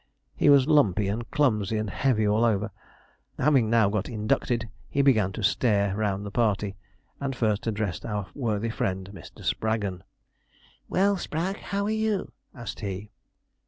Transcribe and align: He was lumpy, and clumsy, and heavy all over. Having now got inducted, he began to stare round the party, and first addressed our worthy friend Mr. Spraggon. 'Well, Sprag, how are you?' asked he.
He 0.35 0.49
was 0.49 0.65
lumpy, 0.67 1.07
and 1.07 1.29
clumsy, 1.29 1.77
and 1.77 1.91
heavy 1.91 2.27
all 2.27 2.43
over. 2.43 2.71
Having 3.37 3.69
now 3.69 3.87
got 3.89 4.09
inducted, 4.09 4.67
he 4.89 5.03
began 5.03 5.31
to 5.33 5.43
stare 5.43 5.95
round 5.95 6.25
the 6.25 6.31
party, 6.31 6.75
and 7.19 7.35
first 7.35 7.67
addressed 7.67 8.03
our 8.03 8.25
worthy 8.33 8.71
friend 8.71 9.11
Mr. 9.13 9.45
Spraggon. 9.45 10.01
'Well, 10.89 11.17
Sprag, 11.17 11.57
how 11.57 11.85
are 11.85 11.91
you?' 11.91 12.31
asked 12.55 12.79
he. 12.79 13.11